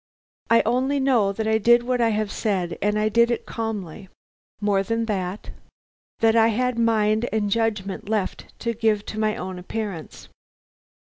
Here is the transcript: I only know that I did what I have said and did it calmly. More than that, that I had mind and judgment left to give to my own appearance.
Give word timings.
I 0.49 0.63
only 0.65 0.99
know 0.99 1.31
that 1.31 1.47
I 1.47 1.59
did 1.59 1.83
what 1.83 2.01
I 2.01 2.09
have 2.09 2.31
said 2.31 2.75
and 2.81 2.95
did 3.13 3.29
it 3.29 3.45
calmly. 3.45 4.09
More 4.59 4.81
than 4.81 5.05
that, 5.05 5.51
that 6.21 6.35
I 6.35 6.47
had 6.47 6.79
mind 6.79 7.29
and 7.31 7.51
judgment 7.51 8.09
left 8.09 8.51
to 8.61 8.73
give 8.73 9.05
to 9.05 9.19
my 9.19 9.35
own 9.35 9.59
appearance. 9.59 10.27